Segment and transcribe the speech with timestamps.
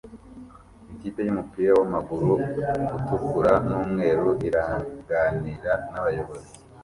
[0.93, 2.31] Ikipe yumupira wamaguru
[2.95, 6.53] itukura numweru iraganira nabayobozi